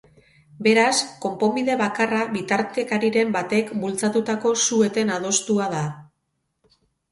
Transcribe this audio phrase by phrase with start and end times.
[0.67, 0.93] Beraz,
[1.25, 5.85] konponbide bakarra bitartekariren batek bultzatutako su eten adostua da.